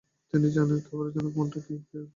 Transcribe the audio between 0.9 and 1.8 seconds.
পাবার জন্যে আমার মনটা কী